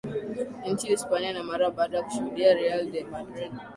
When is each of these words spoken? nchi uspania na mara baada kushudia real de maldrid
nchi 0.71 0.93
uspania 0.93 1.33
na 1.33 1.43
mara 1.43 1.71
baada 1.71 2.01
kushudia 2.03 2.53
real 2.53 2.91
de 2.91 3.03
maldrid 3.03 3.51